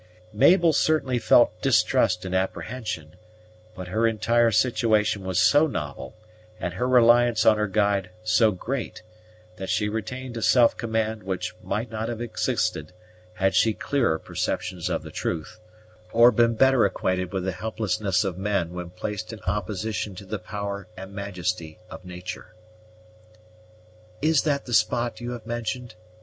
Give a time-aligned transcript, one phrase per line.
[0.33, 3.17] Mabel certainly felt distrust and apprehension;
[3.75, 6.15] but her entire situation was so novel,
[6.59, 9.03] and her reliance on her guide so great,
[9.57, 12.93] that she retained a self command which might not have existed
[13.35, 15.59] had she clearer perceptions of the truth,
[16.11, 20.39] or been better acquainted with the helplessness of men when placed in opposition to the
[20.39, 22.55] power and majesty of Nature.
[24.19, 25.93] "Is that the spot you have mentioned?"